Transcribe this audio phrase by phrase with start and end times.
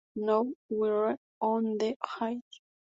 [0.15, 2.39] Now, we're on the air.